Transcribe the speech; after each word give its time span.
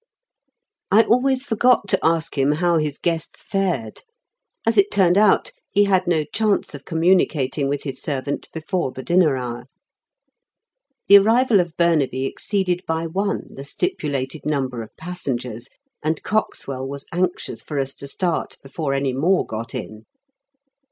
I 0.89 1.03
always 1.03 1.45
forgot 1.45 1.87
to 1.89 1.99
ask 2.01 2.35
him 2.35 2.53
how 2.53 2.79
his 2.79 2.97
guests 2.97 3.43
fared. 3.43 4.01
As 4.65 4.75
it 4.75 4.89
turned 4.89 5.15
out, 5.15 5.51
he 5.69 5.83
had 5.83 6.07
no 6.07 6.23
chance 6.23 6.73
of 6.73 6.85
communicating 6.85 7.69
with 7.69 7.83
his 7.83 8.01
servant 8.01 8.49
before 8.51 8.91
the 8.91 9.03
dinner 9.03 9.37
hour. 9.37 9.67
The 11.07 11.19
arrival 11.19 11.59
of 11.59 11.77
Burnaby 11.77 12.25
exceeded 12.25 12.81
by 12.87 13.05
one 13.05 13.53
the 13.53 13.63
stipulated 13.63 14.43
number 14.43 14.81
of 14.81 14.89
passengers, 14.97 15.69
and 16.03 16.23
Coxwell 16.23 16.87
was 16.87 17.05
anxious 17.11 17.61
for 17.61 17.77
us 17.77 17.93
to 17.97 18.07
start 18.07 18.55
before 18.63 18.95
any 18.95 19.13
more 19.13 19.45
got 19.45 19.75
in. 19.75 20.07